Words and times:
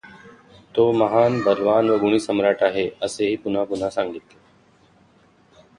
तो 0.75 0.91
महान 0.91 1.41
बलवान 1.41 1.89
व 1.89 1.97
गुणी 1.97 2.19
सम्राट 2.19 2.63
आहे 2.63 2.89
असेहि 3.01 3.35
पुन्हापुन्हा 3.35 3.89
सांगितले. 3.89 4.39